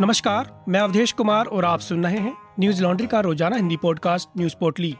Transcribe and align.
नमस्कार, 0.00 0.64
मैं 0.68 0.80
अवधेश 0.80 1.12
कुमार 1.12 1.46
और 1.46 1.64
आप 1.64 1.80
सुन 1.80 2.04
रहे 2.04 2.18
हैं 2.18 2.36
न्यूज़ 2.60 2.82
लॉन्ड्री 2.82 3.06
का 3.06 3.20
रोज़ाना 3.20 3.56
हिंदी 3.56 3.76
पॉडकास्ट 3.76 4.28
न्यूज़ 4.38 4.54
पोर्टली। 4.60 4.92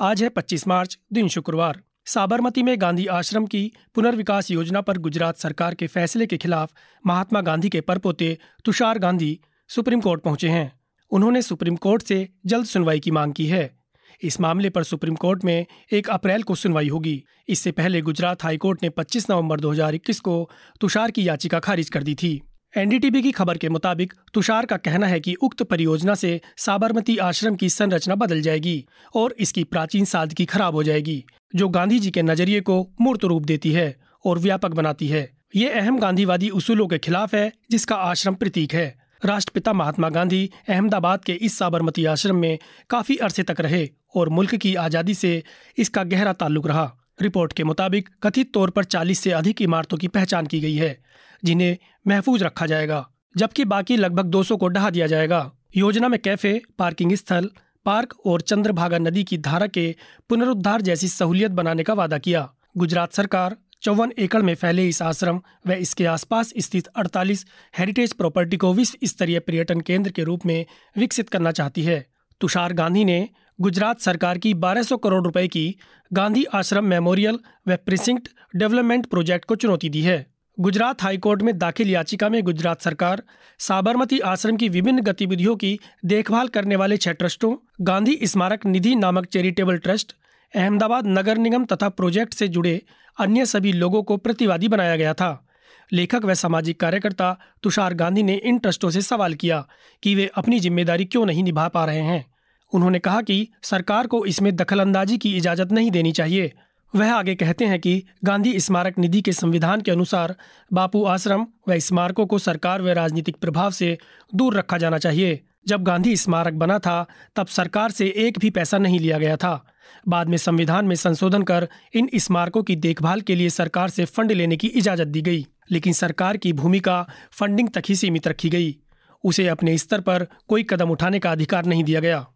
आज 0.00 0.22
है 0.22 0.28
25 0.28 0.68
मार्च, 0.68 0.98
दिन 1.12 1.28
शुक्रवार। 1.28 1.82
साबरमती 2.06 2.62
में 2.62 2.80
गांधी 2.80 3.06
आश्रम 3.06 3.46
की 3.46 3.72
पुनर्विकास 3.94 4.50
योजना 4.50 4.80
पर 4.80 4.98
गुजरात 4.98 5.36
सरकार 5.36 5.74
के 5.74 5.86
फैसले 5.86 6.26
के 6.26 6.36
खिलाफ 6.36 6.72
महात्मा 7.06 7.40
गांधी 7.40 7.68
के 7.68 7.80
परपोते 7.80 8.38
तुषार 8.64 8.98
गांधी 8.98 9.40
सुप्रीम 9.68 10.00
कोर्ट 10.00 10.22
पहुँचे 10.22 10.48
हैं। 10.48 10.80
उन्होंने 11.10 11.42
सुप्रीम 11.42 11.76
कोर्ट 11.76 12.02
से 12.02 12.28
जल्द 12.46 12.66
सुनवाई 12.66 13.00
की 13.00 13.10
मांग 13.10 13.32
की 13.32 13.46
है। 13.46 13.75
इस 14.22 14.40
मामले 14.40 14.70
पर 14.70 14.82
सुप्रीम 14.82 15.14
कोर्ट 15.14 15.44
में 15.44 15.66
एक 15.92 16.10
अप्रैल 16.10 16.42
को 16.42 16.54
सुनवाई 16.54 16.88
होगी। 16.88 17.24
इससे 17.48 17.72
पहले 17.72 18.00
गुजरात 18.00 18.44
हाईकोर्ट 18.44 18.82
ने 18.82 18.88
25 18.88 19.30
नवंबर 19.30 19.60
2021 19.60 20.20
को 20.20 20.50
तुषार 20.80 21.10
की 21.10 21.28
याचिका 21.28 21.58
खारिज 21.58 21.88
कर 21.88 22.02
दी 22.02 22.14
थी। 22.14 22.42
एनडीटीवी 22.76 23.22
की 23.22 23.32
खबर 23.32 23.58
के 23.58 23.68
मुताबिक 23.68 24.12
तुषार 24.34 24.66
का 24.66 24.76
कहना 24.76 25.06
है 25.06 25.20
कि 25.20 25.34
उक्त 25.34 25.62
परियोजना 25.62 26.14
से 26.14 26.40
साबरमती 26.56 27.16
आश्रम 27.16 27.54
की 27.54 27.68
संरचना 27.68 28.14
बदल 28.14 28.40
जाएगी 28.40 28.86
और 29.14 29.34
इसकी 29.38 29.64
प्राचीन 29.64 30.04
सादगी 30.04 30.44
खराब 30.44 30.74
हो 30.74 30.82
जाएगी, 30.82 31.24
जो 31.54 31.68
गांधी 31.68 31.98
जी 31.98 32.10
के 32.10 32.22
नज़रिए 32.22 32.60
को 32.60 32.90
मूर्त 33.00 33.24
रूप 33.24 33.42
देती 33.42 33.72
है 33.72 33.96
और 34.26 34.38
व्यापक 34.38 34.70
बनाती 34.70 35.08
है। 35.08 35.36
ये 35.56 35.68
अहम 35.68 35.98
गांधीवादी 35.98 36.48
उसूलों 36.48 36.86
के 36.86 36.98
खिलाफ 36.98 37.34
है, 37.34 37.52
जिसका 37.70 37.96
आश्रम 37.96 38.34
प्रतीक 38.34 38.74
है। 38.74 39.05
राष्ट्रपिता 39.22 39.72
महात्मा 39.72 40.08
गांधी 40.08 40.50
अहमदाबाद 40.68 41.24
के 41.24 41.32
इस 41.32 41.58
साबरमती 41.58 42.04
आश्रम 42.04 42.36
में 42.36 42.58
काफ़ी 42.90 43.16
अरसे 43.16 43.42
तक 43.42 43.60
रहे 43.60 43.88
और 44.16 44.28
मुल्क 44.28 44.54
की 44.54 44.74
आज़ादी 44.74 45.14
से 45.14 45.42
इसका 45.78 46.04
गहरा 46.04 46.32
ताल्लुक 46.32 46.66
रहा। 46.66 46.92
रिपोर्ट 47.22 47.52
के 47.52 47.64
मुताबिक, 47.64 48.08
कथित 48.22 48.52
तौर 48.52 48.70
पर 48.70 48.84
40 48.84 49.20
से 49.20 49.30
अधिक 49.30 49.62
इमारतों 49.62 49.96
की 49.96 50.08
पहचान 50.08 50.46
की 50.46 50.60
गई 50.60 50.74
है, 50.74 50.98
जिन्हें 51.44 51.76
महफूज 52.06 52.42
रखा 52.42 52.66
जाएगा, 52.66 53.06
जबकि 53.36 53.64
बाकी 53.64 53.96
लगभग 53.96 54.24
200 54.24 54.56
को 54.56 54.68
ढहा 54.68 54.90
दिया 54.90 55.06
जाएगा। 55.06 55.50
योजना 55.76 56.08
में 56.08 56.18
कैफ़े, 56.20 56.60
पार्किंग 56.78 57.14
स्थल, 57.14 57.50
पार्क 57.86 58.14
और 58.26 58.40
चंद्रभागा 58.40 58.98
नदी 58.98 59.24
की 59.24 59.38
धारा 59.38 59.66
के 59.66 59.94
पुनरुद्धार 60.28 60.80
जैसी 60.80 61.08
सहूलियत 61.08 61.50
बनाने 61.50 61.82
का 61.82 61.94
वादा 61.94 62.18
किया। 62.18 62.48
गुजरात 62.76 63.12
सरकार 63.12 63.56
चौवन 63.86 64.12
एकड़ 64.18 64.42
में 64.42 64.54
फैले 64.54 64.88
इस 64.88 65.02
आश्रम 65.02 65.40
व 65.66 65.72
इसके 65.72 66.06
आसपास 66.06 66.52
स्थित 66.58 66.88
48 66.96 67.44
हेरिटेज 67.78 68.12
प्रॉपर्टी 68.12 68.56
को 68.56 68.72
विश्व 68.74 69.06
स्तरीय 69.06 69.38
पर्यटन 69.38 69.80
केंद्र 69.80 70.10
के 70.10 70.22
रूप 70.24 70.46
में 70.46 70.66
विकसित 70.98 71.28
करना 71.28 71.50
चाहती 71.50 71.82
है। 71.82 72.06
तुषार 72.40 72.72
गांधी 72.72 73.04
ने 73.04 73.28
गुजरात 73.60 74.00
सरकार 74.00 74.38
की 74.38 74.54
1200 74.54 74.96
करोड़ 74.96 75.22
रुपए 75.24 75.46
की 75.48 75.64
गांधी 76.12 76.44
आश्रम 76.44 76.84
मेमोरियल 76.84 77.38
व 77.68 77.76
प्रिसिंक्ट 77.76 78.28
डेवलपमेंट 78.56 79.06
प्रोजेक्ट 79.06 79.44
को 79.44 79.56
चुनौती 79.56 79.88
दी 79.88 80.02
है। 80.02 80.26
गुजरात 80.60 81.02
हाईकोर्ट 81.02 81.42
में 81.42 81.58
दाखिल 81.58 81.90
याचिका 81.90 82.28
में 82.28 82.42
गुजरात 82.42 82.82
सरकार 82.82 83.22
साबरमती 83.58 84.18
आश्रम 84.26 84.56
की 84.56 84.68
विभिन्न 84.68 85.00
गतिविधियों 85.00 85.56
की 85.56 85.78
देखभाल 86.04 86.48
करने 86.48 86.76
वाले 86.76 86.96
छह 86.96 87.12
ट्रस्टों, 87.12 87.56
गांधी 87.80 88.18
स्मारक 88.24 88.66
निधि 88.66 88.94
नामक 88.96 89.26
चैरिटेबल 89.26 89.78
ट्रस्ट 89.78 90.16
अहमदाबाद 90.54 91.06
नगर 91.08 91.38
निगम 91.38 91.64
तथा 91.64 91.88
प्रोजेक्ट 91.88 92.34
से 92.34 92.48
जुड़े 92.48 92.80
अन्य 93.18 93.46
सभी 93.46 93.72
लोगों 93.72 94.02
को 94.02 94.16
प्रतिवादी 94.16 94.68
बनाया 94.68 94.96
गया 94.96 95.14
था। 95.14 95.46
लेखक 95.92 96.24
व 96.24 96.34
सामाजिक 96.34 96.80
कार्यकर्ता 96.80 97.36
तुषार 97.62 97.94
गांधी 97.94 98.22
ने 98.22 98.34
इन 98.34 98.58
ट्रस्टों 98.58 98.90
से 98.90 99.02
सवाल 99.02 99.34
किया 99.34 99.66
कि 100.02 100.14
वे 100.14 100.30
अपनी 100.36 100.60
ज़िम्मेदारी 100.60 101.04
क्यों 101.04 101.26
नहीं 101.26 101.42
निभा 101.42 101.66
पा 101.68 101.84
रहे 101.84 102.00
हैं। 102.00 102.24
उन्होंने 102.72 102.98
कहा 102.98 103.20
कि 103.22 103.48
सरकार 103.62 104.06
को 104.06 104.24
इसमें 104.26 104.54
दखलंदाजी 104.56 105.18
की 105.18 105.36
इजाज़त 105.36 105.72
नहीं 105.72 105.90
देनी 105.90 106.12
चाहिए। 106.12 106.52
वह 106.94 107.12
आगे 107.14 107.34
कहते 107.34 107.64
हैं 107.64 107.78
कि 107.80 108.02
गांधी 108.24 108.58
स्मारक 108.60 108.98
निधि 108.98 109.20
के 109.20 109.32
संविधान 109.32 109.80
के 109.80 109.90
अनुसार 109.90 110.34
बापू 110.72 111.04
आश्रम 111.04 111.46
व 111.68 111.78
स्मारकों 111.78 112.26
को 112.26 112.38
सरकार 112.38 112.82
व 112.82 112.88
राजनीतिक 112.92 113.36
प्रभाव 113.36 113.70
से 113.70 113.96
दूर 114.34 114.54
रखा 114.54 114.78
जाना 114.78 114.98
चाहिए। 114.98 115.40
जब 115.68 115.82
गांधी 115.82 116.16
स्मारक 116.16 116.54
बना 116.54 116.78
था, 116.78 117.06
तब 117.36 117.46
सरकार 117.46 117.90
से 117.90 118.12
एक 118.16 118.38
भी 118.38 118.50
पैसा 118.50 118.78
नहीं 118.78 119.00
लिया 119.00 119.18
गया 119.18 119.36
था। 119.36 119.64
बाद 120.08 120.28
में 120.28 120.36
संविधान 120.36 120.84
में 120.84 120.94
संशोधन 120.96 121.42
कर 121.42 121.68
इन 121.94 122.08
स्मारकों 122.14 122.62
की 122.62 122.76
देखभाल 122.76 123.20
के 123.20 123.34
लिए 123.34 123.50
सरकार 123.50 123.90
से 123.90 124.04
फंड 124.04 124.32
लेने 124.32 124.56
की 124.56 124.66
इजाज़त 124.68 125.06
दी 125.06 125.22
गई, 125.22 125.46
लेकिन 125.70 125.92
सरकार 125.92 126.36
की 126.36 126.52
भूमिका 126.52 127.06
फंडिंग 127.32 127.68
तक 127.68 127.82
ही 127.88 127.96
सीमित 127.96 128.28
रखी 128.28 128.48
गई। 128.48 128.76
उसे 129.24 129.46
अपने 129.48 129.76
स्तर 129.78 130.00
पर 130.00 130.26
कोई 130.48 130.62
कदम 130.62 130.90
उठाने 130.90 131.18
का 131.18 131.32
अधिकार 131.32 131.64
नहीं 131.64 131.84
दिया 131.84 132.00
गया। 132.00 132.26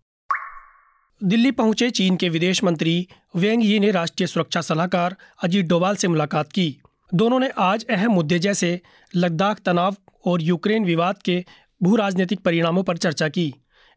दिल्ली 1.21 1.51
पहुँचे 1.51 1.91
चीन 1.91 2.17
के 2.17 2.29
विदेश 2.29 2.63
मंत्री 2.65 3.09
वेंग 3.37 3.65
यी 3.65 3.79
ने 3.81 3.91
राष्ट्रीय 3.91 4.27
सुरक्षा 4.27 4.61
सलाहकार 4.61 5.17
अजीत 5.45 5.67
डोवाल 5.67 5.97
से 5.97 6.09
मुलाकात 6.09 6.53
की। 6.53 6.77
दोनों 7.15 7.39
ने 7.41 7.49
आज 7.59 7.85
अहम 7.91 8.13
मुद्दे 8.13 8.39
जैसे 8.39 8.81
लद्दाख 9.17 9.61
तनाव 9.61 9.97
और 10.27 10.43
यूक्रेन 10.43 10.85
विवाद 10.85 11.23
के 11.25 11.45
भू 11.83 11.97
राजनीतिक 11.97 12.41
परिणामों 12.41 12.83
पर 12.83 12.97
चर्चा 12.97 13.29
की। 13.29 13.53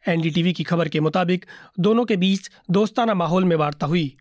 एनडीटीवी 0.08 0.54
की 0.54 0.64
खबर 0.64 0.88
के 0.88 1.00
मुताबिक 1.00 1.46
दोनों 1.80 2.06
के 2.06 2.16
बीच 2.16 2.52
दोस्ताना 2.72 3.14
माहौल 3.14 3.46
में 3.46 3.56
वार्ता 3.56 3.88
हुई। 3.88 4.16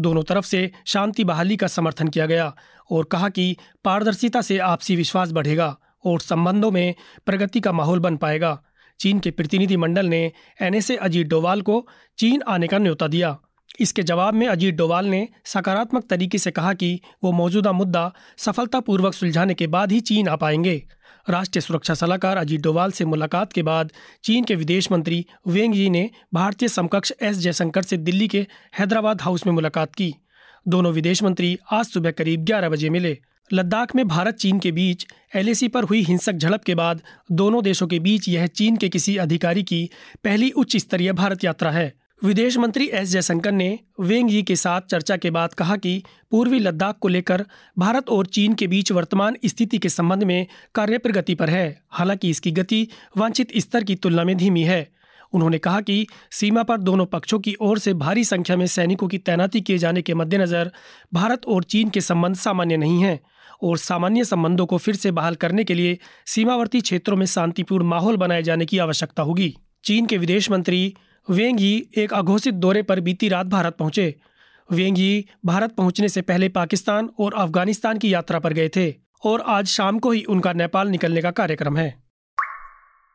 दोनों 0.00 0.22
तरफ़ 0.22 0.44
से 0.44 0.70
शांति 0.86 1.24
बहाली 1.24 1.56
का 1.56 1.66
समर्थन 1.66 2.08
किया 2.08 2.26
गया 2.26 2.56
और 2.90 3.04
कहा 3.04 3.28
कि 3.28 3.56
पारदर्शिता 3.84 4.40
से 4.40 4.58
आपसी 4.58 4.96
विश्वास 4.96 5.32
बढ़ेगा 5.32 5.76
और 6.04 6.20
संबंधों 6.20 6.70
में 6.70 6.94
प्रगति 7.26 7.60
का 7.60 7.72
माहौल 7.72 8.00
बन 8.00 8.16
पाएगा। 8.16 8.62
चीन 9.00 9.18
के 9.20 9.30
प्रतिनिधि 9.30 9.76
मंडल 9.76 10.06
ने 10.06 10.32
एनएसए 10.60 10.96
अजीत 10.96 11.26
डोवाल 11.26 11.62
को 11.62 11.88
चीन 12.18 12.42
आने 12.48 12.66
का 12.66 12.78
न्योता 12.78 13.08
दिया। 13.08 13.38
इसके 13.80 14.02
जवाब 14.02 14.34
में 14.34 14.46
अजीत 14.48 14.74
डोवाल 14.74 15.06
ने 15.06 15.28
सकारात्मक 15.44 16.06
तरीके 16.10 16.38
से 16.38 16.50
कहा 16.50 16.74
कि 16.74 17.00
वो 17.24 17.32
मौजूदा 17.32 17.72
मुद्दा 17.72 18.12
सफलतापूर्वक 18.36 19.14
सुलझाने 19.14 19.54
के 19.54 19.66
बाद 19.66 19.92
ही 19.92 20.00
चीन 20.00 20.28
आ 20.28 20.36
पाएँगे। 20.36 20.86
राष्ट्रीय 21.28 21.60
सुरक्षा 21.60 21.94
सलाहकार 21.94 22.36
अजीत 22.36 22.60
डोवाल 22.60 22.92
से 22.92 23.04
मुलाकात 23.04 23.52
के 23.52 23.62
बाद 23.62 23.92
चीन 24.24 24.44
के 24.44 24.54
विदेश 24.54 24.92
मंत्री 24.92 25.26
वेंग 25.46 25.76
यी 25.76 25.90
ने 25.90 26.10
भारतीय 26.34 26.68
समकक्ष 26.68 27.12
एस 27.22 27.36
जयशंकर 27.36 27.82
से 27.82 27.96
दिल्ली 27.96 28.28
के 28.28 28.46
हैदराबाद 28.78 29.22
हाउस 29.22 29.46
में 29.46 29.52
मुलाकात 29.54 29.94
की। 29.94 30.14
दोनों 30.68 30.92
विदेश 30.92 31.22
मंत्री 31.22 31.58
आज 31.72 31.84
सुबह 31.84 32.10
करीब 32.10 32.44
ग्यारह 32.44 32.68
बजे 32.68 32.90
मिले। 32.90 33.18
लद्दाख 33.52 33.94
में 33.96 34.08
भारत 34.08 34.34
चीन 34.34 34.58
के 34.58 34.72
बीच 34.72 35.06
एलएसी 35.34 35.68
पर 35.68 35.84
हुई 35.84 36.02
हिंसक 36.02 36.32
झड़प 36.32 36.64
के 36.64 36.74
बाद 36.74 37.02
दोनों 37.32 37.62
देशों 37.62 37.86
के 37.86 37.98
बीच 37.98 38.28
यह 38.28 38.46
चीन 38.46 38.76
के 38.76 38.88
किसी 38.88 39.16
अधिकारी 39.16 39.62
की 39.62 39.90
पहली 40.24 40.50
उच्च 40.50 40.76
स्तरीय 40.76 41.12
भारत 41.12 41.44
यात्रा 41.44 41.70
है। 41.70 42.01
विदेश 42.22 42.56
मंत्री 42.58 42.84
एस 42.86 43.08
जयशंकर 43.08 43.52
ने 43.52 43.78
वेंग 44.00 44.30
यी 44.32 44.42
के 44.42 44.56
साथ 44.56 44.80
चर्चा 44.80 45.16
के 45.16 45.30
बाद 45.30 45.54
कहा 45.54 45.76
कि 45.76 46.02
पूर्वी 46.30 46.58
लद्दाख 46.58 46.98
को 46.98 47.08
लेकर 47.08 47.44
भारत 47.78 48.08
और 48.08 48.26
चीन 48.26 48.54
के 48.54 48.66
बीच 48.66 48.92
वर्तमान 48.92 49.36
स्थिति 49.44 49.78
के 49.78 49.88
संबंध 49.88 50.24
में 50.24 50.46
कार्य 50.74 50.98
प्रगति 50.98 51.34
पर 51.34 51.50
है। 51.50 51.82
हालाँकि 51.90 52.30
इसकी 52.30 52.50
गति 52.50 52.86
वांछित 53.16 53.56
स्तर 53.56 53.84
की 53.84 53.94
तुलना 53.94 54.24
में 54.24 54.36
धीमी 54.36 54.62
है। 54.62 54.86
उन्होंने 55.32 55.58
कहा 55.58 55.80
कि 55.80 56.06
सीमा 56.30 56.62
पर 56.62 56.78
दोनों 56.78 57.06
पक्षों 57.06 57.38
की 57.38 57.56
ओर 57.60 57.78
से 57.78 57.94
भारी 57.94 58.24
संख्या 58.24 58.56
में 58.56 58.66
सैनिकों 58.66 59.08
की 59.08 59.18
तैनाती 59.18 59.60
किए 59.60 59.78
जाने 59.78 60.02
के 60.02 60.14
मद्देनज़र 60.14 60.72
भारत 61.14 61.46
और 61.46 61.64
चीन 61.64 61.90
के 61.90 62.00
संबंध 62.00 62.36
सामान्य 62.36 62.76
नहीं 62.76 63.02
हैं 63.02 63.20
और 63.62 63.78
सामान्य 63.78 64.24
संबंधों 64.24 64.66
को 64.66 64.78
फिर 64.78 64.96
से 64.96 65.10
बहाल 65.10 65.34
करने 65.34 65.64
के 65.64 65.74
लिए 65.74 65.98
सीमावर्ती 66.26 66.80
क्षेत्रों 66.80 67.16
में 67.16 67.26
शांतिपूर्ण 67.26 67.86
माहौल 67.86 68.16
बनाए 68.16 68.42
जाने 68.42 68.66
की 68.66 68.78
आवश्यकता 68.78 69.22
होगी। 69.22 69.56
चीन 69.84 70.06
के 70.06 70.18
विदेश 70.18 70.50
मंत्री 70.50 70.94
वेंग 71.30 71.60
यी 71.60 71.88
एक 71.96 72.12
अघोषित 72.12 72.54
दौरे 72.54 72.82
पर 72.82 73.00
बीती 73.00 73.28
रात 73.28 73.46
भारत 73.46 73.76
पहुँचे। 73.76 74.14
वेंग 74.72 74.98
यी 74.98 75.26
भारत 75.44 75.70
पहुँचने 75.70 76.08
से 76.08 76.22
पहले 76.22 76.48
पाकिस्तान 76.48 77.10
और 77.18 77.34
अफ़गानिस्तान 77.34 77.98
की 77.98 78.14
यात्रा 78.14 78.38
पर 78.38 78.52
गए 78.52 78.70
थे 78.76 78.94
और 79.24 79.40
आज 79.40 79.66
शाम 79.66 79.98
को 79.98 80.10
ही 80.10 80.22
उनका 80.24 80.52
नेपाल 80.52 80.88
निकलने 80.88 81.22
का 81.22 81.30
कार्यक्रम 81.30 81.76
है। 81.76 82.02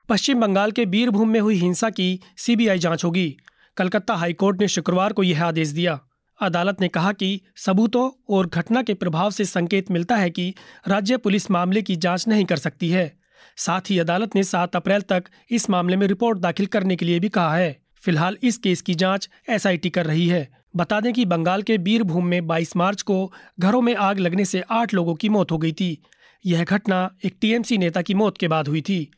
पश्चिम 0.09 0.41
बंगाल 0.41 0.71
के 0.71 0.85
बीरभूम 0.85 1.29
में 1.29 1.39
हुई 1.39 1.55
हिंसा 1.55 1.89
की 1.89 2.19
सीबीआई 2.37 2.79
जाँच 2.79 3.03
होगी। 3.03 3.37
कलकत्ता 3.77 4.15
हाईकोर्ट 4.15 4.61
ने 4.61 4.67
शुक्रवार 4.67 5.13
को 5.13 5.23
यह 5.23 5.45
आदेश 5.45 5.69
दिया। 5.69 5.99
अदालत 6.41 6.81
ने 6.81 6.87
कहा 6.87 7.11
कि 7.11 7.41
सबूतों 7.55 8.09
और 8.29 8.47
घटना 8.47 8.81
के 8.81 8.93
प्रभाव 8.93 9.31
से 9.31 9.45
संकेत 9.45 9.91
मिलता 9.91 10.15
है 10.15 10.29
कि 10.29 10.53
राज्य 10.87 11.17
पुलिस 11.17 11.51
मामले 11.51 11.81
की 11.81 11.95
जाँच 11.95 12.27
नहीं 12.27 12.45
कर 12.45 12.57
सकती 12.57 12.89
है। 12.89 13.11
साथ 13.57 13.89
ही 13.89 13.99
अदालत 13.99 14.35
ने 14.35 14.43
7 14.43 14.75
अप्रैल 14.75 15.01
तक 15.01 15.23
इस 15.51 15.69
मामले 15.69 15.95
में 15.95 16.07
रिपोर्ट 16.07 16.39
दाखिल 16.39 16.65
करने 16.65 16.95
के 16.95 17.05
लिए 17.05 17.19
भी 17.19 17.29
कहा 17.29 17.55
है। 17.55 17.86
फ़िलहाल 18.01 18.37
इस 18.43 18.57
केस 18.57 18.81
की 18.81 18.95
जाँच 18.95 19.29
एसआईटी 19.49 19.89
कर 19.89 20.05
रही 20.05 20.27
है। 20.27 20.49
बता 20.75 20.99
दें 20.99 21.13
कि 21.13 21.25
बंगाल 21.25 21.61
के 21.61 21.77
बीरभूम 21.77 22.25
में 22.25 22.47
22 22.47 22.75
मार्च 22.75 23.01
को 23.01 23.33
घरों 23.59 23.81
में 23.81 23.95
आग 23.95 24.19
लगने 24.19 24.45
से 24.45 24.63
आठ 24.71 24.93
लोगों 24.93 25.15
की 25.15 25.29
मौत 25.29 25.51
हो 25.51 25.57
गई 25.57 25.71
थी। 25.71 26.01
यह 26.45 26.63
घटना 26.63 27.11
एक 27.25 27.35
टीएमसी 27.41 27.77
नेता 27.77 28.01
की 28.01 28.13
मौत 28.13 28.37
के 28.37 28.47
बाद 28.47 28.67
हुई 28.67 28.81
थी। 28.81 29.11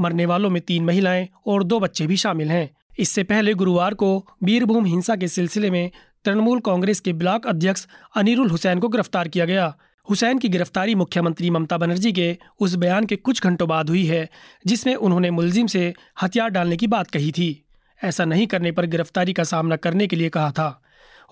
मरने 0.00 0.26
वालों 0.26 0.50
में 0.50 0.62
तीन 0.62 0.84
महिलाएँ 0.84 1.28
और 1.46 1.64
दो 1.64 1.80
बच्चे 1.80 2.06
भी 2.06 2.16
शामिल 2.16 2.50
हैं। 2.50 2.70
इससे 2.98 3.22
पहले 3.22 3.54
गुरुवार 3.54 3.94
को 3.94 4.26
बीरभूम 4.44 4.84
हिंसा 4.84 5.16
के 5.16 5.28
सिलसिले 5.28 5.70
में 5.70 5.90
तृणमूल 6.24 6.60
कांग्रेस 6.60 7.00
के 7.00 7.12
ब्लॉक 7.12 7.46
अध्यक्ष 7.46 7.86
अनिरुल 8.16 8.50
हुसैन 8.50 8.78
को 8.78 8.88
गिरफ़्तार 8.88 9.28
किया 9.28 9.44
गया। 9.44 9.76
हुसैन 10.10 10.38
की 10.38 10.48
गिरफ्तारी 10.48 10.94
मुख्यमंत्री 10.94 11.50
ममता 11.50 11.78
बनर्जी 11.78 12.12
के 12.12 12.38
उस 12.60 12.74
बयान 12.74 13.06
के 13.06 13.16
कुछ 13.16 13.42
घंटों 13.42 13.68
बाद 13.68 13.88
हुई 13.88 14.04
है, 14.04 14.30
जिसमें 14.66 14.94
उन्होंने 14.94 15.30
मुलजिम 15.30 15.66
से 15.66 15.94
हथियार 16.22 16.48
डालने 16.48 16.76
की 16.76 16.86
बात 16.86 17.10
कही 17.10 17.32
थी। 17.32 17.65
ऐसा 18.04 18.24
नहीं 18.24 18.46
करने 18.46 18.72
पर 18.72 18.86
गिरफ्तारी 18.86 19.32
का 19.32 19.44
सामना 19.44 19.76
करने 19.76 20.06
के 20.06 20.16
लिए 20.16 20.28
कहा 20.28 20.50
था। 20.50 20.82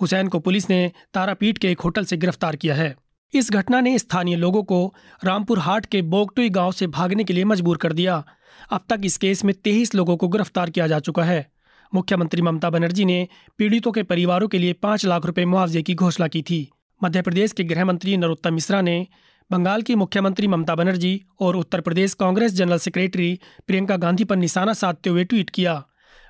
हुसैन 0.00 0.28
को 0.28 0.38
पुलिस 0.38 0.70
ने 0.70 0.92
तारापीठ 1.14 1.58
के 1.58 1.70
एक 1.70 1.80
होटल 1.80 2.04
से 2.04 2.16
गिरफ़्तार 2.16 2.56
किया 2.56 2.74
है। 2.74 2.94
इस 3.34 3.50
घटना 3.50 3.80
ने 3.80 3.98
स्थानीय 3.98 4.36
लोगों 4.36 4.62
को 4.62 4.94
रामपुर 5.24 5.58
हाट 5.58 5.86
के 5.86 6.02
बोगटुई 6.02 6.50
गाँव 6.50 6.72
से 6.72 6.86
भागने 6.86 7.24
के 7.24 7.32
लिए 7.32 7.44
मजबूर 7.44 7.76
कर 7.76 7.92
दिया। 7.92 8.24
अब 8.70 8.80
तक 8.88 9.00
इस 9.04 9.16
केस 9.16 9.44
में 9.44 9.54
तेईस 9.54 9.94
लोगों 9.94 10.16
को 10.16 10.28
गिरफ़्तार 10.28 10.70
किया 10.70 10.86
जा 10.86 10.98
चुका 10.98 11.22
है। 11.22 11.50
मुख्यमंत्री 11.94 12.42
ममता 12.42 12.70
बनर्जी 12.70 13.04
ने 13.04 13.28
पीड़ितों 13.58 13.92
के 13.92 14.02
परिवारों 14.02 14.48
के 14.48 14.58
लिए 14.58 14.72
पाँच 14.72 15.06
लाख 15.06 15.26
रुपए 15.26 15.44
मुआवजे 15.44 15.82
की 15.82 15.94
घोषणा 15.94 16.28
की 16.28 16.42
थी। 16.42 16.68
मध्य 17.02 17.22
प्रदेश 17.22 17.52
के 17.52 17.64
गृह 17.64 17.84
मंत्री 17.84 18.16
नरोत्तम 18.16 18.54
मिश्रा 18.54 18.80
ने 18.80 19.06
बंगाल 19.50 19.82
की 19.82 19.94
मुख्यमंत्री 19.94 20.46
ममता 20.46 20.74
बनर्जी 20.74 21.24
और 21.40 21.56
उत्तर 21.56 21.80
प्रदेश 21.80 22.14
कांग्रेस 22.14 22.52
जनरल 22.52 22.78
सेक्रेटरी 22.78 23.40
प्रियंका 23.66 23.96
गांधी 23.96 24.24
पर 24.24 24.36
निशाना 24.36 24.72
साधते 24.72 25.10
हुए 25.10 25.24
ट्वीट 25.24 25.50
किया। 25.50 25.74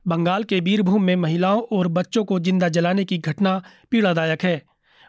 बंगाल 0.08 0.44
के 0.44 0.60
बीरभूम 0.60 1.02
में 1.02 1.16
महिलाओं 1.16 1.62
और 1.72 1.88
बच्चों 1.88 2.24
को 2.24 2.38
ज़िंदा 2.40 2.68
जलाने 2.68 3.04
की 3.04 3.18
घटना 3.18 3.62
पीड़ादायक 3.90 4.42
है। 4.42 4.62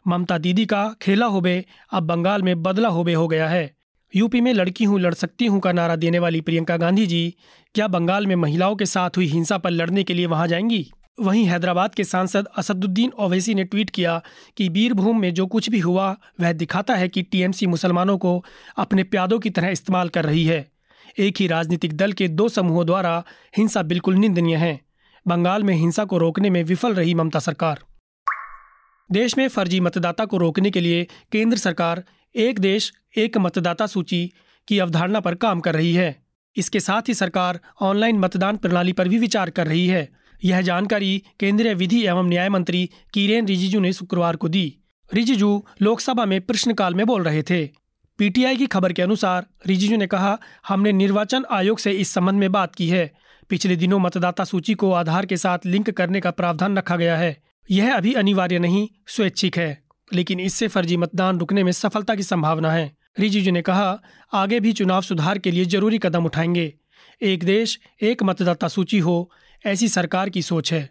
ममता 0.08 0.38
दीदी 0.38 0.66
का 0.66 0.96
खेला 1.02 1.26
होबे 1.26 1.66
अब 1.94 2.04
बंगाल 2.04 2.42
में 2.42 2.64
बदला 2.64 2.90
होबे 2.90 3.14
हो 3.14 3.28
गया 3.28 3.48
है। 3.48 3.76
यूपी 4.14 4.42
में 4.42 4.54
लड़की 4.54 4.84
हूँ 4.84 5.00
लड़ 5.00 5.14
सकती 5.14 5.46
हूँ 5.46 5.60
का 5.60 5.72
नारा 5.72 5.96
देने 5.96 6.20
वाली 6.20 6.42
प्रियंका 6.42 6.78
गांधी 6.78 7.06
जी, 7.06 7.36
क्या 7.76 7.88
बंगाल 7.88 8.28
में 8.28 8.36
महिलाओं 8.36 8.76
के 8.76 8.86
साथ 8.86 9.18
हुई 9.18 9.26
हिंसा 9.26 9.58
पर 9.58 9.70
लड़ने 9.70 10.04
के 10.04 10.14
लिए 10.14 10.26
वहाँ 10.26 10.48
जाएँगी? 10.48 10.92
वहीं 11.20 11.46
हैदराबाद 11.46 11.96
के 11.96 12.04
सांसद 12.04 12.48
असदुद्दीन 12.58 13.12
ओवैसी 13.20 13.54
ने 13.56 13.64
ट्वीट 13.64 13.90
किया 13.90 14.22
कि 14.58 14.70
बीरभूम 14.70 15.22
में 15.22 15.34
जो 15.34 15.48
कुछ 15.48 15.70
भी 15.70 15.80
हुआ, 15.80 16.18
वह 16.42 16.54
दिखाता 16.54 16.96
है 16.96 17.08
कि 17.10 17.22
टीएमसी 17.22 17.68
मुसलमानों 17.68 18.18
को 18.18 18.44
अपने 18.78 19.04
प्यादों 19.04 19.40
की 19.40 19.50
तरह 19.50 19.70
इस्तेमाल 19.70 20.10
कर 20.10 20.26
रही 20.26 20.46
है। 20.46 20.75
एक 21.20 21.36
ही 21.40 21.48
राजनीतिक 21.48 21.94
दल 21.94 22.14
के 22.14 22.28
दो 22.28 22.50
समूहों 22.50 22.86
द्वारा 22.86 23.24
हिंसा 23.58 23.84
बिल्कुल 23.84 24.16
निंदनीय 24.16 24.56
है। 24.56 24.80
बंगाल 25.28 25.64
में 25.64 25.76
हिंसा 25.76 26.06
को 26.06 26.18
रोकने 26.18 26.50
में 26.50 26.64
विफल 26.64 26.94
रही 26.94 27.14
ममता 27.14 27.40
सरकार। 27.40 27.80
देश 29.12 29.38
में 29.38 29.48
फर्जी 29.48 29.80
मतदाता 29.80 30.26
को 30.26 30.38
रोकने 30.38 30.72
के 30.72 30.82
लिए 30.82 31.08
केंद्र 31.32 31.58
सरकार, 31.58 32.04
एक 32.36 32.60
देश, 32.60 32.94
एक 33.18 33.38
मतदाता 33.38 33.88
सूची 33.88 34.32
की 34.68 34.80
अवधारणा 34.80 35.20
पर 35.20 35.36
काम 35.36 35.60
कर 35.60 35.74
रही 35.74 35.94
है। 35.94 36.26
इसके 36.58 36.80
साथ 36.80 37.02
ही 37.02 37.14
सरकार 37.14 37.60
ऑनलाइन 37.82 38.20
मतदान 38.20 38.58
प्रणाली 38.58 38.94
पर 38.94 39.08
भी 39.08 39.18
विचार 39.18 39.50
कर 39.50 39.68
रही 39.68 39.88
है। 39.88 40.10
यह 40.44 40.62
जानकारी 40.62 41.24
केंद्रीय 41.40 41.74
विधि 41.74 42.06
एवं 42.06 42.30
न्याय 42.30 42.50
मंत्री 42.50 42.90
किरेन 43.14 43.46
रिजिजू 43.46 43.80
ने 43.80 43.94
शुक्रवार 43.94 44.36
को 44.36 44.50
दी। 44.50 44.78
रिजिजू 45.14 45.66
लोकसभा 45.82 46.26
में 46.26 46.42
प्रश्नकाल 46.42 46.96
में 46.96 47.06
बोल 47.06 47.24
रहे 47.24 47.44
थे। 47.44 47.85
पीटीआई 48.18 48.58
की 48.58 48.68
खबर 48.68 48.94
के 48.94 49.02
अनुसार, 49.02 49.46
रिजिजू 49.68 49.98
ने 49.98 50.08
कहा, 50.08 50.40
हमने 50.68 50.92
निर्वाचन 50.92 51.46
आयोग 51.52 51.78
से 51.78 51.92
इस 51.92 52.10
संबंध 52.10 52.40
में 52.40 52.52
बात 52.52 52.76
की 52.76 52.88
है। 52.90 53.14
पिछले 53.50 53.76
दिनों 53.76 54.00
मतदाता 54.00 54.44
सूची 54.44 54.74
को 54.74 54.92
आधार 54.92 55.26
के 55.26 55.38
साथ 55.38 55.60
लिंक 55.66 55.90
करने 55.90 56.22
का 56.22 56.32
प्रावधान 56.32 56.78
रखा 56.78 56.96
गया 56.96 57.18
है। 57.18 57.44
यह 57.72 57.96
अभी 57.96 58.14
अनिवार्य 58.14 58.60
नहीं, 58.60 58.88
स्वैच्छिक 59.08 59.58
है, 59.58 59.84
लेकिन 60.14 60.40
इससे 60.40 60.68
फर्जी 60.68 60.98
मतदान 60.98 61.40
रुकने 61.40 61.64
में 61.64 61.72
सफलता 61.72 62.16
की 62.16 62.24
संभावना 62.24 62.72
है। 62.72 62.98
रिजिजू 63.20 63.52
ने 63.52 63.62
कहा, 63.62 64.00
आगे 64.34 64.60
भी 64.60 64.74
चुनाव 64.74 65.02
सुधार 65.02 65.38
के 65.38 65.52
लिए 65.52 65.66
ज़रूरी 65.66 65.98
कदम 65.98 66.26
उठाएँगे। 66.26 66.74
एक 67.22 67.44
देश, 67.44 67.80
एक 68.02 68.24
मतदाता 68.24 68.68
सूची 68.68 69.00
हो, 69.00 69.32
ऐसी 69.66 69.88
सरकार 69.88 70.30
की 70.30 70.42
सोच 70.42 70.74
है। 70.74 70.90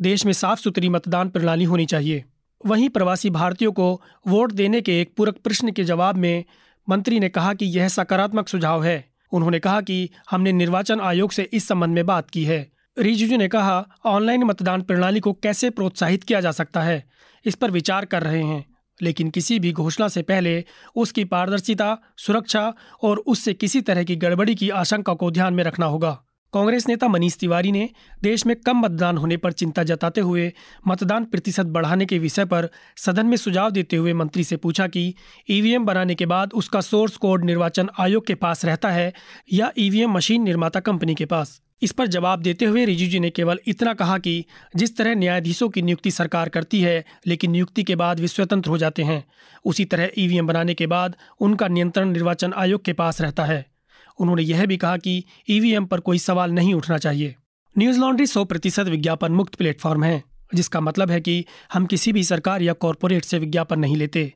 देश 0.00 0.26
में 0.26 0.32
साफ़ 0.32 0.60
सुथरी 0.60 0.88
मतदान 0.88 1.28
प्रणाली 1.28 1.64
होनी 1.64 1.86
चाहिए। 1.86 2.24
वहीं 2.66 2.88
प्रवासी 2.88 3.30
भारतीयों 3.30 3.72
को 3.72 4.02
वोट 4.26 4.52
देने 4.52 4.80
के 4.80 5.00
एक 5.00 5.12
पूरक 5.16 5.36
प्रश्न 5.44 5.72
के 5.72 5.84
जवाब 5.84 6.16
में 6.16 6.44
मंत्री 6.88 7.20
ने 7.20 7.28
कहा 7.28 7.54
कि 7.54 7.66
यह 7.66 7.88
सकारात्मक 7.88 8.48
सुझाव 8.48 8.84
है। 8.84 9.08
उन्होंने 9.32 9.58
कहा 9.58 9.80
कि 9.80 10.10
हमने 10.30 10.52
निर्वाचन 10.52 11.00
आयोग 11.00 11.30
से 11.30 11.50
इस 11.52 11.68
संबंध 11.68 11.94
में 11.94 12.06
बात 12.06 12.30
की 12.30 12.44
है। 12.44 12.72
रिजिजू 12.98 13.36
ने 13.36 13.48
कहा, 13.48 13.86
ऑनलाइन 14.04 14.44
मतदान 14.44 14.82
प्रणाली 14.82 15.20
को 15.20 15.32
कैसे 15.32 15.70
प्रोत्साहित 15.70 16.22
किया 16.22 16.40
जा 16.40 16.52
सकता 16.52 16.82
है, 16.82 17.10
इस 17.44 17.54
पर 17.54 17.70
विचार 17.70 18.04
कर 18.04 18.22
रहे 18.22 18.42
हैं। 18.42 18.74
लेकिन 19.02 19.30
किसी 19.30 19.58
भी 19.58 19.72
घोषणा 19.72 20.08
से 20.08 20.22
पहले 20.22 20.64
उसकी 20.96 21.24
पारदर्शिता, 21.24 21.98
सुरक्षा 22.16 22.74
और 23.02 23.18
उससे 23.18 23.54
किसी 23.54 23.80
तरह 23.80 24.04
की 24.04 24.16
गड़बड़ी 24.16 24.54
की 24.54 24.70
आशंका 24.70 25.14
को 25.14 25.30
ध्यान 25.30 25.54
में 25.54 25.64
रखना 25.64 25.86
होगा। 25.86 26.23
कांग्रेस 26.54 26.88
नेता 26.88 27.08
मनीष 27.08 27.36
तिवारी 27.36 27.72
ने 27.72 27.88
देश 28.22 28.46
में 28.46 28.56
कम 28.56 28.76
मतदान 28.76 29.16
होने 29.16 29.36
पर 29.36 29.52
चिंता 29.52 29.82
जताते 29.82 30.20
हुए 30.20 30.52
मतदान 30.88 31.24
प्रतिशत 31.24 31.66
बढ़ाने 31.66 32.06
के 32.06 32.18
विषय 32.18 32.44
पर 32.44 32.68
सदन 32.96 33.26
में 33.26 33.36
सुझाव 33.36 33.70
देते 33.70 33.96
हुए 33.96 34.12
मंत्री 34.12 34.44
से 34.44 34.56
पूछा 34.56 34.86
कि 34.86 35.14
ईवीएम 35.50 35.84
बनाने 35.84 36.14
के 36.14 36.26
बाद 36.26 36.52
उसका 36.52 36.80
सोर्स 36.80 37.16
कोड 37.16 37.44
निर्वाचन 37.44 37.88
आयोग 37.98 38.26
के 38.26 38.34
पास 38.34 38.64
रहता 38.64 38.90
है 38.90 39.12
या 39.52 39.72
ईवीएम 39.78 40.10
मशीन 40.10 40.42
निर्माता 40.42 40.80
कंपनी 40.80 41.14
के 41.14 41.24
पास? 41.24 41.60
इस 41.82 41.92
पर 41.92 42.06
जवाब 42.06 42.42
देते 42.42 42.64
हुए 42.64 42.84
रिजिजू 42.84 43.20
ने 43.20 43.30
केवल 43.30 43.58
इतना 43.66 43.94
कहा 43.94 44.18
कि 44.18 44.44
जिस 44.76 44.96
तरह 44.96 45.14
न्यायाधीशों 45.14 45.68
की 45.68 45.82
नियुक्ति 45.82 46.10
सरकार 46.10 46.48
करती 46.48 46.80
है, 46.80 47.04
लेकिन 47.26 47.50
नियुक्ति 47.50 47.82
के 47.82 47.96
बाद 47.96 48.20
वे 48.20 48.28
स्वतंत्र 48.28 48.70
हो 48.70 48.78
जाते 48.78 49.02
हैं। 49.02 49.24
उसी 49.64 49.84
तरह 49.84 50.10
ईवीएम 50.18 50.46
बनाने 50.46 50.74
के 50.74 50.86
बाद 50.86 51.16
उनका 51.40 51.68
नियंत्रण 51.68 52.10
निर्वाचन 52.10 52.52
आयोग 52.52 52.84
के 52.84 52.92
पास 52.92 53.20
रहता 53.20 53.44
है। 53.44 53.73
उन्होंने 54.18 54.42
यह 54.42 54.66
भी 54.66 54.76
कहा 54.76 54.96
कि 54.96 55.24
ईवीएम 55.50 55.86
पर 55.86 56.00
कोई 56.00 56.18
सवाल 56.18 56.52
नहीं 56.52 56.74
उठना 56.74 56.98
चाहिए। 56.98 57.34
न्यूज़ 57.78 58.00
लॉन्ड्री 58.00 58.26
सौ 58.26 58.44
प्रतिशत 58.44 58.86
विज्ञापन 58.86 59.32
मुक्त 59.32 59.54
प्लेटफॉर्म 59.54 60.04
है, 60.04 60.22
जिसका 60.54 60.80
मतलब 60.80 61.10
है 61.10 61.20
कि 61.20 61.44
हम 61.72 61.86
किसी 61.86 62.12
भी 62.12 62.24
सरकार 62.24 62.62
या 62.62 62.72
कॉरपोरेट 62.72 63.24
से 63.24 63.38
विज्ञापन 63.38 63.78
नहीं 63.78 63.96
लेते। 63.96 64.32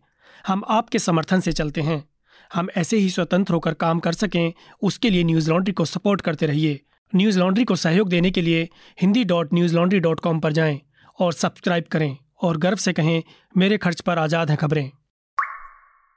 हम 0.46 0.62
आपके 0.68 0.98
समर्थन 0.98 1.40
से 1.40 1.52
चलते 1.52 1.80
हैं। 1.80 2.04
हम 2.54 2.68
ऐसे 2.76 2.96
ही 2.96 3.10
स्वतंत्र 3.10 3.54
होकर 3.54 3.74
काम 3.74 3.98
कर 3.98 4.12
सकें, 4.12 4.52
उसके 4.82 5.10
लिए 5.10 5.24
न्यूज़ 5.24 5.50
लॉन्ड्री 5.50 5.72
को 5.72 5.84
सपोर्ट 5.84 6.20
करते 6.20 6.46
रहिए। 6.46 6.80
न्यूज़ 7.14 7.38
लॉन्ड्री 7.38 7.64
को 7.64 7.76
सहयोग 7.76 8.08
देने 8.08 8.30
के 8.30 8.42
लिए 8.42 8.68
Hindi 9.00 9.24
dot 9.24 9.54
Newslaundry 9.76 10.00
dot 10.00 10.20
com 10.20 10.40
पर 10.40 10.52
जाएँ 10.52 10.80
और 11.18 11.32
सब्सक्राइब 11.32 11.84
करें 11.84 12.16
और 12.42 12.56
गर्व 12.56 12.76
से 12.76 12.92
कहें, 12.92 13.22
मेरे 13.56 13.78
खर्च 13.78 14.00
पर 14.00 14.18
आज़ाद 14.18 14.50
हैं 14.50 14.58
खबरें। 14.58 14.90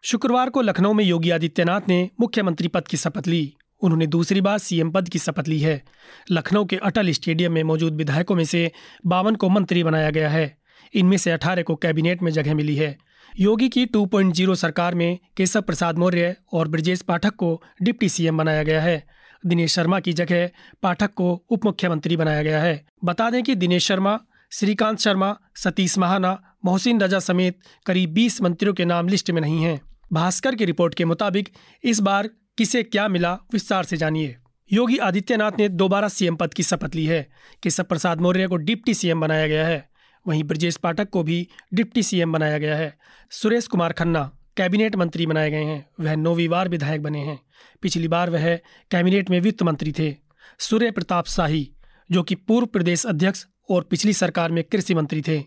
शुक्रवार 0.04 0.50
को 0.50 0.62
लखनऊ 0.62 0.94
में 0.94 1.06
योगी 1.06 1.30
आदित्यनाथ 1.30 1.82
ने 1.88 2.10
मुख्यमंत्री 2.20 2.68
पद 2.68 2.88
की 2.88 2.98
शपथ 2.98 3.28
ली। 3.28 3.56
उन्होंने 3.82 4.08
दूसरी 4.08 4.42
बार 4.42 4.58
सीएम 4.58 4.92
पद 4.92 5.10
की 5.10 5.20
शपथ 5.20 5.48
ली 5.48 5.60
है। 5.60 5.84
लखनऊ 6.32 6.66
के 6.66 6.76
अटल 6.76 7.12
स्टेडियम 7.12 7.52
में 7.52 7.64
मौजूद 7.64 7.96
विधायकों 7.96 8.36
में 8.36 8.44
से 8.44 8.72
बावन 9.06 9.36
को 9.36 9.50
मंत्री 9.50 9.84
बनाया 9.84 10.10
गया 10.10 10.30
है। 10.30 10.58
इनमें 10.94 11.18
से 11.18 11.32
अठारह 11.32 11.62
को 11.62 11.76
कैबिनेट 11.76 12.22
में 12.22 12.32
जगह 12.32 12.56
मिली 12.56 12.76
है। 12.76 12.98
योगी 13.40 13.70
की 13.70 13.86
2.0 13.86 14.56
सरकार 14.56 14.96
में 14.96 15.20
केशव 15.38 15.62
प्रसाद 15.62 15.98
मौर्य 15.98 16.36
और 16.54 16.68
ब्रजेश 16.68 17.02
पाठक 17.02 17.36
को 17.36 17.64
डिप्टी 17.82 18.10
सीएम 18.10 18.38
बनाया 18.38 18.64
गया 18.64 18.82
है। 18.82 19.08
दिनेश 19.46 19.74
शर्मा 19.74 20.00
की 20.00 20.14
जगह 20.14 20.50
पाठक 20.84 21.14
को 21.14 21.46
उप 21.50 21.66
मुख्यमंत्री 21.66 22.18
बनाया 22.18 22.44
गया 22.44 22.62
है। 22.62 22.86
बता 23.04 23.30
दें 23.30 23.44
कि 23.44 23.56
दिनेश 23.56 23.88
शर्मा, 23.88 24.20
श्रीकांत 24.52 25.00
शर्मा, 25.00 25.40
सतीश 25.56 25.98
महाना, 25.98 26.56
मोहसिन 26.66 27.02
रजा 27.02 27.20
समेत 27.20 27.60
करीब 27.86 28.10
20 28.10 28.42
मंत्रियों 28.42 28.74
के 28.74 28.86
नाम 28.86 29.08
लिस्ट 29.08 29.32
में 29.32 29.42
नहीं 29.42 29.64
हैं। 29.64 29.91
भास्कर 30.14 30.56
की 30.56 30.66
रिपोर्ट 30.66 30.94
के 30.94 31.06
मुताबिक, 31.06 31.50
इस 31.84 32.00
बार 32.00 32.30
किसे 32.58 32.84
क्या 32.84 33.08
मिला 33.08 33.34
विस्तार 33.34 33.84
से 33.84 33.98
जानिए। 33.98 34.36
योगी 34.74 34.98
आदित्यनाथ 34.98 35.52
ने 35.60 35.70
दोबारा 35.70 36.08
सीएम 36.08 36.36
पद 36.36 36.54
की 36.54 36.64
शपथ 36.64 36.96
ली 36.96 37.06
है। 37.06 37.30
केशव 37.64 37.84
प्रसाद 37.84 38.22
मौर्य 38.22 38.48
को 38.48 38.56
डिप्टी 38.56 38.94
सीएम 38.94 39.22
बनाया 39.22 39.48
गया 39.48 39.68
है। 39.68 39.90
वहीं 40.28 40.44
ब्रजेश 40.44 40.78
पाठक 40.78 41.10
को 41.10 41.24
भी 41.24 41.48
डिप्टी 41.74 42.04
सीएम 42.04 42.32
बनाया 42.32 42.58
गया 42.58 42.76
है। 42.76 42.98
सुरेश 43.32 43.68
कुमार 43.68 43.94
खन्ना, 43.94 44.38
कैबिनेट 44.58 44.96
मंत्री 44.96 45.26
बनाए 45.26 45.52
गए 45.52 45.64
हैं। 45.64 45.90
वह 46.00 46.16
नौवीं 46.16 46.50
विधायक 46.50 47.02
बने 47.02 47.20
हैं। 47.20 47.40
पिछली 47.82 48.08
बार 48.08 48.30
वह 48.30 48.56
कैबिनेट 48.92 49.30
में 49.30 49.40
वित्त 49.40 49.64
मंत्री 49.64 49.92
थे। 49.92 50.16
सूर्य 50.60 50.92
प्रताप 50.92 51.28
शाही, 51.28 51.72
जो 52.12 52.24
कि 52.24 52.36
पूर्व 52.36 52.66
प्रदेश 52.66 53.06
अध्यक्ष 53.06 53.46
और 53.70 53.84
पिछली 53.84 54.14
सरकार 54.14 54.52
में 54.52 54.64
कृषि 54.64 54.94
मंत्री 54.94 55.22
थे। 55.22 55.44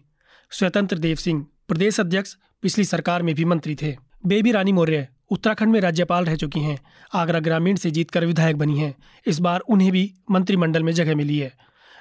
स्वतंत्र 0.51 0.99
देव 0.99 1.17
सिंह, 1.17 1.47
प्रदेश 1.69 2.01
अध्यक्ष, 2.01 2.37
पिछली 2.63 2.85
सरकार 2.85 3.23
में 3.23 3.35
भी 3.35 3.45
मंत्री 3.45 3.75
थे। 3.75 4.04
बेबी 4.27 4.53
रानी 4.53 4.73
मौर्य 4.73 5.09
उत्तराखंड 5.31 5.73
में 5.73 5.81
राज्यपाल 5.81 6.25
रह 6.25 6.37
चुकी 6.37 6.61
हैं। 6.61 6.79
आगरा 7.15 7.41
ग्रामीण 7.41 7.77
से 7.77 7.91
जीतकर 7.91 8.25
विधायक 8.27 8.57
बनी 8.57 8.79
हैं। 8.79 8.95
इस 9.27 9.41
बार 9.41 9.61
उन्हें 9.61 9.93
भी 9.93 10.15
मंत्रिमंडल 10.31 10.83
में 10.83 10.93
जगह 10.93 11.17
मिली 11.17 11.39
है। 11.39 11.53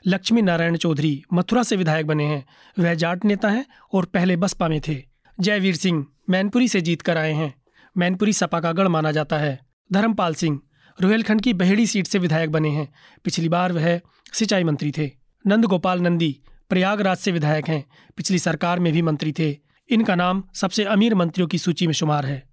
लक्ष्मी 0.08 0.42
नारायण 0.42 0.78
चौधरी 0.78 1.24
मथुरा 1.34 1.64
से 1.64 1.76
विधायक 1.76 2.08
बने 2.08 2.24
हैं। 2.24 2.46
वह 2.80 2.94
जाट 2.94 3.26
नेता 3.26 3.50
हैं 3.50 3.66
और 3.94 4.06
पहले 4.06 4.36
बसपा 4.36 4.68
में 4.68 4.82
थे। 4.88 5.04
जयवीर 5.40 5.76
सिंह 5.76 6.06
मैनपुरी 6.30 6.68
से 6.68 6.82
जीत 6.82 7.02
कर 7.02 7.18
आए 7.18 7.34
हैं। 7.34 7.54
मैनपुरी 7.98 8.34
सपा 8.34 8.60
का 8.60 8.72
गढ़ 8.72 8.88
माना 8.88 9.12
जाता 9.12 9.38
है। 9.38 9.60
धर्मपाल 9.94 10.34
सिंह 10.34 10.60
रोहेलखंड 11.02 11.42
की 11.42 11.54
बहेड़ी 11.54 11.88
सीट 11.88 12.08
से 12.08 12.20
विधायक 12.20 12.52
बने 12.52 12.70
हैं। 12.70 12.94
पिछली 13.24 13.50
बार 13.50 13.72
वह 13.72 14.00
सिंचाई 14.34 14.64
मंत्री 14.64 14.92
थे। 14.92 15.12
नंद 15.48 15.66
गोपाल 15.66 16.00
नंदी 16.00 16.40
प्रयागराज 16.70 17.18
से 17.18 17.32
विधायक 17.32 17.68
हैं। 17.68 17.86
पिछली 18.18 18.40
सरकार 18.40 18.80
में 18.80 18.94
भी 18.94 19.02
मंत्री 19.02 19.32
थे। 19.32 19.73
इनका 19.94 20.16
नाम 20.16 20.44
सबसे 20.54 20.84
अमीर 20.84 21.16
मंत्रियों 21.16 21.48
की 21.48 21.58
सूची 21.58 21.88
में 21.88 21.94
शुमार 21.94 22.26
है। 22.26 22.44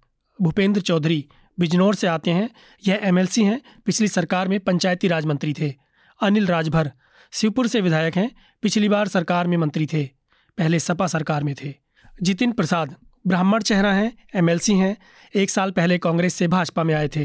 भूपेंद्र 0.41 0.81
चौधरी 0.81 1.25
बिजनौर 1.59 1.95
से 1.95 2.07
आते 2.07 2.31
हैं। 2.31 2.49
यह 2.87 2.99
एमएलसी 3.03 3.43
हैं। 3.43 3.61
पिछली 3.85 4.07
सरकार 4.07 4.47
में 4.47 4.59
पंचायती 4.59 5.07
राज 5.07 5.25
मंत्री 5.25 5.53
थे। 5.53 5.73
अनिल 6.21 6.47
राजभर 6.47 6.91
शिवपुर 7.31 7.67
से 7.67 7.81
विधायक 7.81 8.15
हैं। 8.15 8.31
पिछली 8.61 8.89
बार 8.89 9.07
सरकार 9.07 9.47
में 9.47 9.57
मंत्री 9.57 9.85
थे। 9.85 10.03
पहले 10.57 10.79
सपा 10.79 11.07
सरकार 11.07 11.43
में 11.43 11.55
थे। 11.63 11.73
जितिन 12.23 12.51
प्रसाद 12.51 12.95
ब्राह्मण 13.27 13.61
चेहरा 13.61 13.93
हैं। 13.93 14.13
एमएलसी 14.35 14.73
हैं। 14.73 14.97
एक 15.35 15.49
साल 15.49 15.71
पहले 15.71 15.97
कांग्रेस 15.97 16.33
से 16.33 16.47
भाजपा 16.47 16.83
में 16.83 16.93
आए 16.95 17.07
थे। 17.07 17.23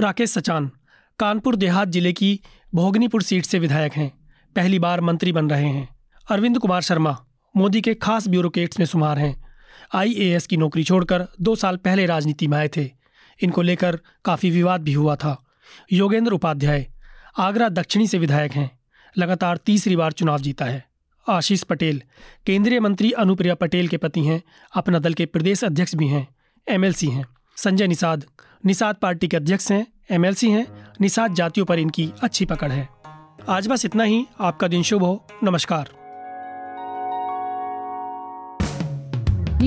राकेश 0.00 0.30
सचान 0.30 0.70
कानपुर 1.18 1.56
देहात 1.56 1.88
ज़िले 1.88 2.12
की 2.12 2.40
भोगनीपुर 2.74 3.22
सीट 3.22 3.44
से 3.44 3.58
विधायक 3.58 3.92
हैं। 3.92 4.10
पहली 4.56 4.78
बार 4.78 5.00
मंत्री 5.00 5.32
बन 5.32 5.50
रहे 5.50 5.68
हैं। 5.68 5.88
अरविंद 6.30 6.58
कुमार 6.58 6.82
शर्मा 6.82 7.16
मोदी 7.56 7.80
के 7.80 7.94
खास 7.94 8.28
ब्यूरोक्रेट्स 8.28 8.78
में 8.78 8.86
शुमार 8.86 9.18
हैं। 9.18 9.47
आईएएस 9.92 10.46
की 10.46 10.56
नौकरी 10.56 10.84
छोड़कर 10.84 11.28
दो 11.40 11.56
साल 11.56 11.76
पहले 11.76 12.06
राजनीति 12.06 12.46
में 12.46 12.58
आए 12.58 12.68
थे। 12.68 12.90
इनको 13.42 13.62
लेकर 13.62 14.00
काफ़ी 14.24 14.50
विवाद 14.50 14.82
भी 14.82 14.92
हुआ 14.92 15.16
था। 15.16 15.44
योगेंद्र 15.92 16.32
उपाध्याय, 16.32 16.88
आगरा 17.38 17.68
दक्षिणी 17.68 18.06
से 18.06 18.18
विधायक 18.18 18.52
हैं, 18.52 18.78
लगातार 19.18 19.56
तीसरी 19.56 19.96
बार 19.96 20.12
चुनाव 20.12 20.38
जीता 20.38 20.64
है। 20.64 20.84
आशीष 21.28 21.62
पटेल, 21.62 22.02
केंद्रीय 22.46 22.80
मंत्री 22.80 23.12
अनुप्रिया 23.12 23.54
पटेल 23.54 23.88
के 23.88 23.96
पति 23.96 24.20
हैं, 24.20 24.42
अपना 24.74 24.98
दल 24.98 25.14
के 25.14 25.26
प्रदेश 25.26 25.64
अध्यक्ष 25.64 25.94
भी 25.94 26.08
हैं, 26.08 26.28
एमएलसी 26.68 27.06
हैं। 27.06 27.26
संजय 27.56 27.86
निषाद 27.86 28.24
निषाद 28.66 28.94
पार्टी 28.94 29.28
के 29.28 29.36
अध्यक्ष 29.36 29.72
हैं, 29.72 29.86
एमएलसी 30.10 30.50
हैं, 30.50 30.66
निषाद 31.00 31.34
जातियों 31.34 31.66
पर 31.66 31.78
इनकी 31.78 32.10
अच्छी 32.22 32.44
पकड़ 32.44 32.72
है। 32.72 32.88
आज 33.48 33.68
बस 33.68 33.84
इतना 33.84 34.04
ही, 34.04 34.26
आपका 34.40 34.68
दिन 34.68 34.82
शुभ 34.82 35.02
हो, 35.02 35.26
नमस्कार। 35.44 35.97